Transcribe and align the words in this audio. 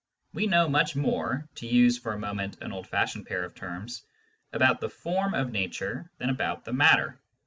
We 0.33 0.47
know 0.47 0.67
much 0.67 0.95
more 0.95 1.47
(to 1.57 1.67
use, 1.67 1.99
for 1.99 2.11
a 2.13 2.17
moment, 2.19 2.57
an 2.63 2.71
old 2.71 2.87
fashioned 2.87 3.27
pair 3.27 3.43
of 3.43 3.53
terms) 3.53 4.01
about 4.51 4.81
the 4.81 4.89
form 4.89 5.35
of 5.35 5.51
nature 5.51 6.09
than 6.17 6.31
about 6.31 6.65
the 6.65 6.73
matter. 6.73 7.19